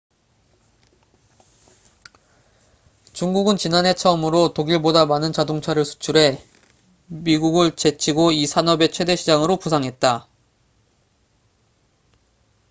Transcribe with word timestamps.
중국은 3.13 3.55
지난해 3.55 3.93
처음으로 3.93 4.51
독일보다 4.55 5.05
많은 5.05 5.31
자동차를 5.31 5.85
수출해 5.85 6.43
미국을 7.05 7.75
제치고 7.75 8.31
이 8.31 8.47
산업의 8.47 8.91
최대 8.91 9.15
시장으로 9.15 9.57
부상했다 9.57 10.27